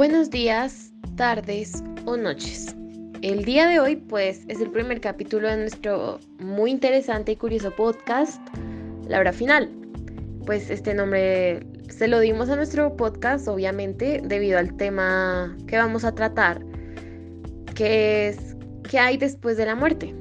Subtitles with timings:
[0.00, 2.74] Buenos días, tardes o noches.
[3.20, 7.70] El día de hoy pues es el primer capítulo de nuestro muy interesante y curioso
[7.76, 8.40] podcast,
[9.06, 9.70] La hora final.
[10.46, 16.06] Pues este nombre se lo dimos a nuestro podcast obviamente debido al tema que vamos
[16.06, 16.62] a tratar,
[17.74, 18.56] que es
[18.88, 20.14] ¿qué hay después de la muerte?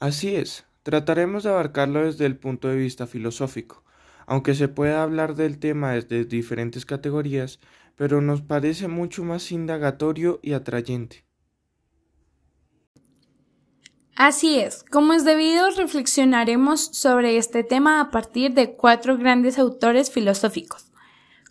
[0.00, 3.84] Así es, trataremos de abarcarlo desde el punto de vista filosófico,
[4.26, 7.60] aunque se pueda hablar del tema desde diferentes categorías,
[7.94, 11.26] pero nos parece mucho más indagatorio y atrayente.
[14.16, 20.10] Así es, como es debido, reflexionaremos sobre este tema a partir de cuatro grandes autores
[20.10, 20.90] filosóficos,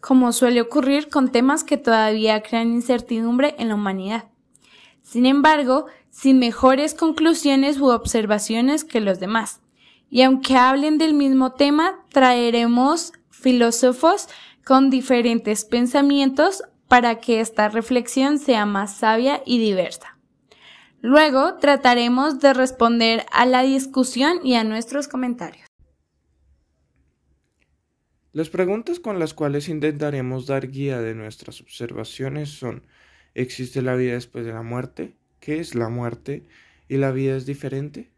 [0.01, 4.31] como suele ocurrir con temas que todavía crean incertidumbre en la humanidad.
[5.03, 9.61] Sin embargo, sin mejores conclusiones u observaciones que los demás.
[10.09, 14.27] Y aunque hablen del mismo tema, traeremos filósofos
[14.65, 20.17] con diferentes pensamientos para que esta reflexión sea más sabia y diversa.
[21.01, 25.67] Luego trataremos de responder a la discusión y a nuestros comentarios.
[28.33, 32.83] Las preguntas con las cuales intentaremos dar guía de nuestras observaciones son
[33.33, 35.15] ¿existe la vida después de la muerte?
[35.39, 36.43] ¿Qué es la muerte?
[36.87, 38.09] ¿Y la vida es diferente?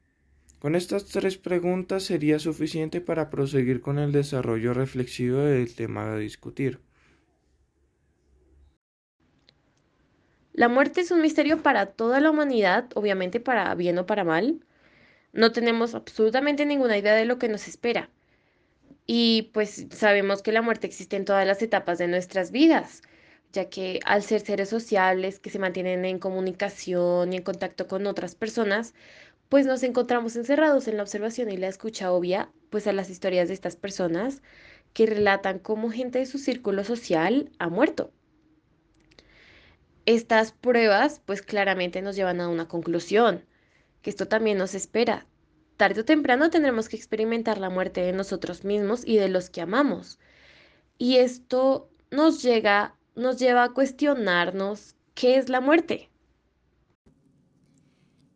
[0.59, 6.17] Con estas tres preguntas sería suficiente para proseguir con el desarrollo reflexivo del tema a
[6.17, 6.80] discutir.
[10.52, 14.59] La muerte es un misterio para toda la humanidad, obviamente para bien o para mal.
[15.31, 18.09] No tenemos absolutamente ninguna idea de lo que nos espera.
[19.06, 23.02] Y pues sabemos que la muerte existe en todas las etapas de nuestras vidas
[23.52, 28.05] ya que al ser seres sociales que se mantienen en comunicación y en contacto con
[28.08, 28.94] otras personas,
[29.50, 33.47] pues nos encontramos encerrados en la observación y la escucha obvia, pues a las historias
[33.47, 34.42] de estas personas
[34.93, 38.11] que relatan cómo gente de su círculo social ha muerto.
[40.05, 43.45] Estas pruebas pues claramente nos llevan a una conclusión,
[44.02, 45.26] que esto también nos espera.
[45.77, 49.61] Tarde o temprano tendremos que experimentar la muerte de nosotros mismos y de los que
[49.61, 50.20] amamos.
[50.98, 56.10] Y esto nos llega nos lleva a cuestionarnos qué es la muerte.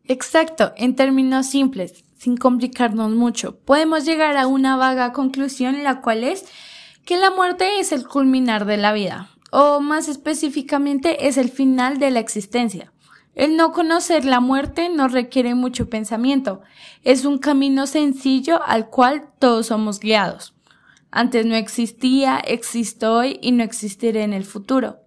[0.04, 6.24] Exacto, en términos simples, sin complicarnos mucho, podemos llegar a una vaga conclusión la cual
[6.24, 6.44] es
[7.04, 11.98] que la muerte es el culminar de la vida, o más específicamente es el final
[11.98, 12.92] de la existencia.
[13.34, 16.60] El no conocer la muerte no requiere mucho pensamiento,
[17.02, 20.53] es un camino sencillo al cual todos somos guiados.
[21.16, 24.98] Antes no existía, existe hoy y no existirá en el futuro.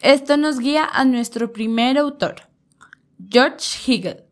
[0.00, 2.48] Esto nos guía a nuestro primer autor,
[3.30, 4.24] George Hegel.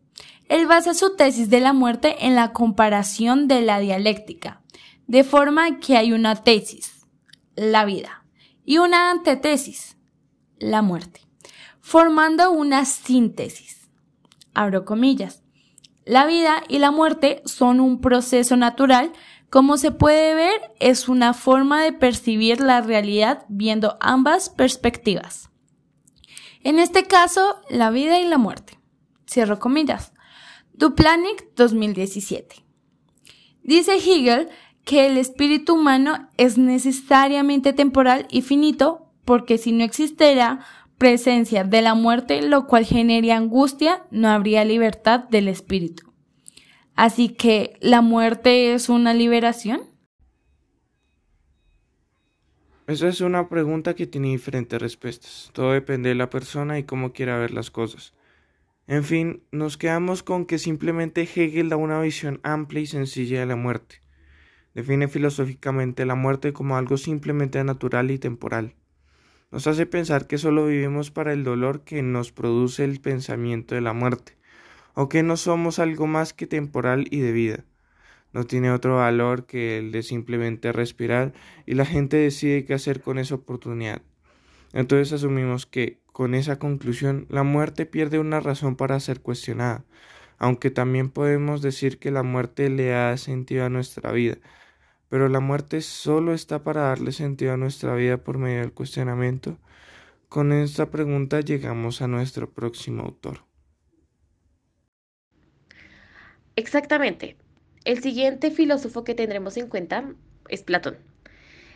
[0.49, 4.63] Él basa su tesis de la muerte en la comparación de la dialéctica,
[5.07, 7.05] de forma que hay una tesis,
[7.55, 8.25] la vida,
[8.65, 9.95] y una antetesis,
[10.59, 11.21] la muerte,
[11.79, 13.89] formando una síntesis.
[14.53, 15.41] Abro comillas.
[16.03, 19.13] La vida y la muerte son un proceso natural
[19.51, 25.49] como se puede ver, es una forma de percibir la realidad viendo ambas perspectivas.
[26.63, 28.79] En este caso, la vida y la muerte.
[29.29, 30.13] Cierro comillas.
[30.71, 32.63] Duplanic 2017.
[33.61, 34.47] Dice Hegel
[34.85, 40.65] que el espíritu humano es necesariamente temporal y finito porque si no existiera
[40.97, 46.10] presencia de la muerte, lo cual genera angustia, no habría libertad del espíritu.
[46.95, 49.81] Así que, ¿la muerte es una liberación?
[52.87, 55.49] Esa es una pregunta que tiene diferentes respuestas.
[55.53, 58.13] Todo depende de la persona y cómo quiera ver las cosas.
[58.87, 63.45] En fin, nos quedamos con que simplemente Hegel da una visión amplia y sencilla de
[63.45, 64.01] la muerte.
[64.73, 68.75] Define filosóficamente la muerte como algo simplemente natural y temporal.
[69.51, 73.81] Nos hace pensar que solo vivimos para el dolor que nos produce el pensamiento de
[73.81, 74.40] la muerte
[74.93, 77.65] o que no somos algo más que temporal y de vida.
[78.33, 81.33] No tiene otro valor que el de simplemente respirar
[81.65, 84.01] y la gente decide qué hacer con esa oportunidad.
[84.73, 89.83] Entonces asumimos que, con esa conclusión, la muerte pierde una razón para ser cuestionada,
[90.37, 94.37] aunque también podemos decir que la muerte le da sentido a nuestra vida,
[95.09, 99.57] pero la muerte solo está para darle sentido a nuestra vida por medio del cuestionamiento.
[100.29, 103.50] Con esta pregunta llegamos a nuestro próximo autor.
[106.55, 107.37] Exactamente.
[107.85, 110.13] El siguiente filósofo que tendremos en cuenta
[110.49, 110.97] es Platón.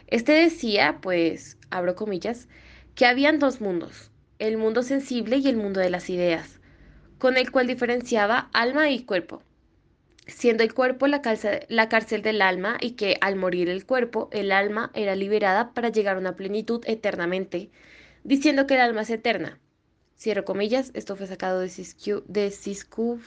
[0.08, 2.48] Este decía, pues, abro comillas,
[2.94, 6.60] que habían dos mundos, el mundo sensible y el mundo de las ideas,
[7.18, 9.42] con el cual diferenciaba alma y cuerpo.
[10.28, 14.92] siendo el cuerpo la, cárcel del alma y que al morir el cuerpo, el alma
[14.96, 17.70] era liberada para llegar a una plenitud eternamente,
[18.24, 19.60] diciendo que el alma es eterna.
[20.18, 21.70] Cierro comillas, esto fue sacado de
[22.52, 23.20] Siskov,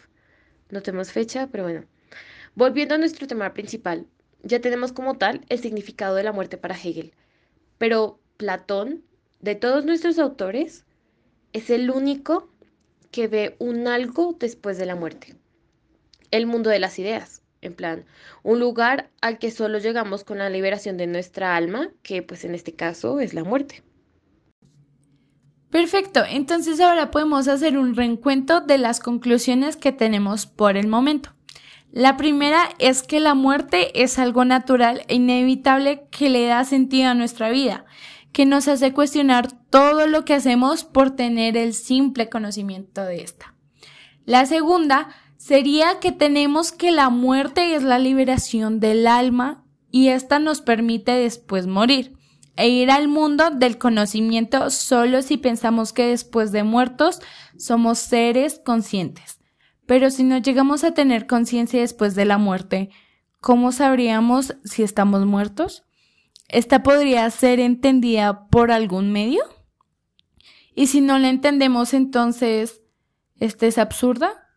[0.71, 1.85] no tenemos fecha, pero bueno.
[2.55, 4.07] Volviendo a nuestro tema principal,
[4.43, 7.13] ya tenemos como tal el significado de la muerte para Hegel,
[7.79, 9.05] pero Platón,
[9.41, 10.85] de todos nuestros autores,
[11.53, 12.51] es el único
[13.11, 15.37] que ve un algo después de la muerte
[16.31, 18.05] el mundo de las ideas, en plan,
[18.43, 22.55] un lugar al que solo llegamos con la liberación de nuestra alma, que pues en
[22.55, 23.83] este caso es la muerte.
[25.71, 31.35] Perfecto, entonces ahora podemos hacer un reencuentro de las conclusiones que tenemos por el momento.
[31.93, 37.11] La primera es que la muerte es algo natural e inevitable que le da sentido
[37.11, 37.85] a nuestra vida,
[38.33, 43.55] que nos hace cuestionar todo lo que hacemos por tener el simple conocimiento de esta.
[44.25, 50.39] La segunda sería que tenemos que la muerte es la liberación del alma y esta
[50.39, 52.18] nos permite después morir
[52.59, 57.21] e ir al mundo del conocimiento solo si pensamos que después de muertos
[57.57, 59.39] somos seres conscientes.
[59.87, 62.91] Pero si no llegamos a tener conciencia después de la muerte,
[63.41, 65.85] ¿cómo sabríamos si estamos muertos?
[66.49, 69.45] ¿Esta podría ser entendida por algún medio?
[70.75, 72.83] Y si no la entendemos entonces,
[73.39, 74.49] ¿esta es absurda?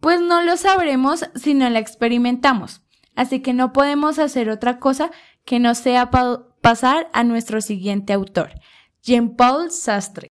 [0.00, 2.82] Pues no lo sabremos si no la experimentamos,
[3.14, 5.10] así que no podemos hacer otra cosa
[5.46, 6.10] que no sea
[6.68, 8.50] pasar a nuestro siguiente autor,
[9.02, 10.28] Jean-Paul Sastre.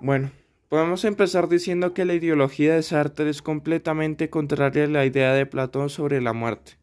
[0.00, 0.30] Bueno,
[0.68, 5.44] podemos empezar diciendo que la ideología de Sartre es completamente contraria a la idea de
[5.44, 6.78] Platón sobre la muerte.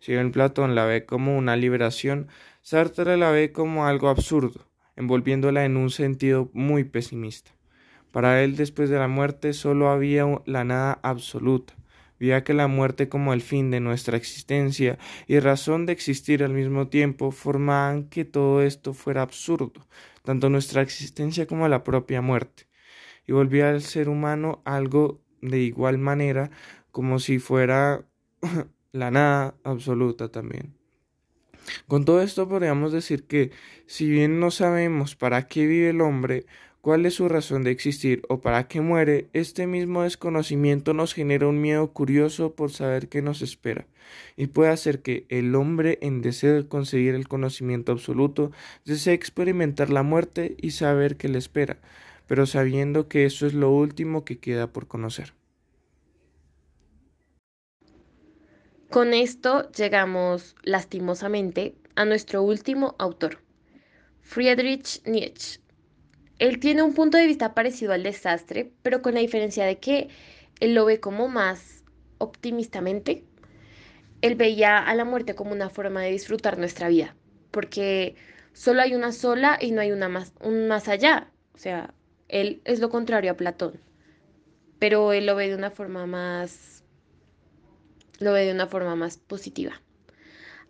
[0.00, 2.26] Si bien Platón la ve como una liberación,
[2.62, 4.66] Sartre la ve como algo absurdo,
[4.96, 7.52] envolviéndola en un sentido muy pesimista.
[8.10, 11.74] Para él después de la muerte solo había la nada absoluta.
[12.18, 16.52] Veía que la muerte como el fin de nuestra existencia y razón de existir al
[16.52, 19.86] mismo tiempo formaban que todo esto fuera absurdo,
[20.22, 22.66] tanto nuestra existencia como la propia muerte,
[23.26, 26.50] y volvía al ser humano algo de igual manera
[26.90, 28.04] como si fuera
[28.92, 30.78] la nada absoluta también.
[31.86, 33.50] Con todo esto podríamos decir que,
[33.86, 36.46] si bien no sabemos para qué vive el hombre,
[36.88, 41.46] cuál es su razón de existir o para qué muere, este mismo desconocimiento nos genera
[41.46, 43.86] un miedo curioso por saber qué nos espera,
[44.38, 48.52] y puede hacer que el hombre, en deseo de conseguir el conocimiento absoluto,
[48.86, 51.76] desee experimentar la muerte y saber qué le espera,
[52.26, 55.34] pero sabiendo que eso es lo último que queda por conocer.
[58.88, 63.40] Con esto llegamos, lastimosamente, a nuestro último autor,
[64.22, 65.60] Friedrich Nietzsche
[66.38, 70.08] él tiene un punto de vista parecido al desastre, pero con la diferencia de que
[70.60, 71.84] él lo ve como más
[72.18, 73.24] optimistamente.
[74.20, 77.14] Él veía a la muerte como una forma de disfrutar nuestra vida,
[77.50, 78.16] porque
[78.52, 81.30] solo hay una sola y no hay una más, un más allá.
[81.54, 81.94] O sea,
[82.28, 83.80] él es lo contrario a Platón,
[84.78, 86.84] pero él lo ve de una forma más,
[88.18, 89.80] lo ve de una forma más positiva.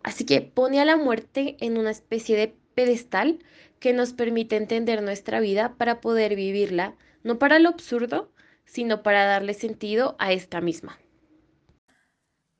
[0.03, 3.39] Así que pone a la muerte en una especie de pedestal
[3.81, 6.95] que nos permite entender nuestra vida para poder vivirla,
[7.25, 8.31] no para lo absurdo,
[8.63, 10.97] sino para darle sentido a esta misma.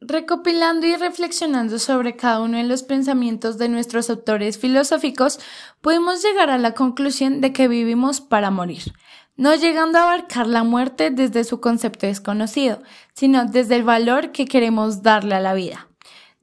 [0.02, 5.40] Recopilando y reflexionando sobre cada uno de los pensamientos de nuestros autores filosóficos,
[5.80, 8.92] podemos llegar a la conclusión de que vivimos para morir,
[9.38, 12.82] no llegando a abarcar la muerte desde su concepto desconocido,
[13.14, 15.89] sino desde el valor que queremos darle a la vida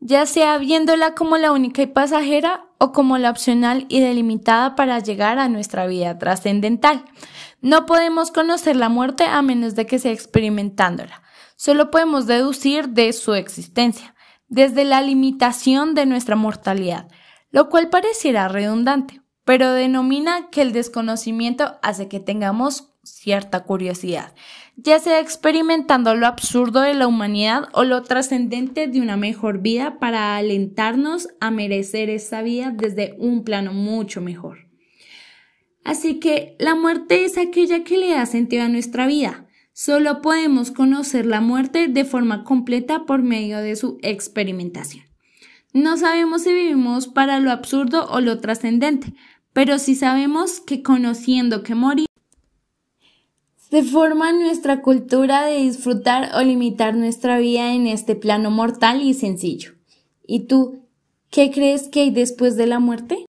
[0.01, 4.99] ya sea viéndola como la única y pasajera o como la opcional y delimitada para
[4.99, 7.05] llegar a nuestra vida trascendental.
[7.61, 11.23] No podemos conocer la muerte a menos de que sea experimentándola.
[11.57, 14.15] Solo podemos deducir de su existencia,
[14.49, 17.09] desde la limitación de nuestra mortalidad,
[17.51, 24.35] lo cual pareciera redundante, pero denomina que el desconocimiento hace que tengamos cierta curiosidad,
[24.77, 29.99] ya sea experimentando lo absurdo de la humanidad o lo trascendente de una mejor vida
[29.99, 34.69] para alentarnos a merecer esa vida desde un plano mucho mejor.
[35.83, 39.47] Así que la muerte es aquella que le da sentido a nuestra vida.
[39.73, 45.05] Solo podemos conocer la muerte de forma completa por medio de su experimentación.
[45.73, 49.15] No sabemos si vivimos para lo absurdo o lo trascendente,
[49.53, 52.07] pero sí sabemos que conociendo que morir
[53.71, 59.13] se forma nuestra cultura de disfrutar o limitar nuestra vida en este plano mortal y
[59.13, 59.73] sencillo.
[60.25, 60.85] ¿Y tú,
[61.31, 63.27] qué crees que hay después de la muerte?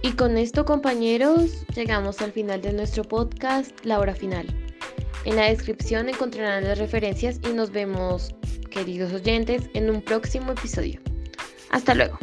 [0.00, 4.46] Y con esto, compañeros, llegamos al final de nuestro podcast, la hora final.
[5.26, 8.34] En la descripción encontrarán las referencias y nos vemos,
[8.70, 11.00] queridos oyentes, en un próximo episodio.
[11.70, 12.18] Hasta luego.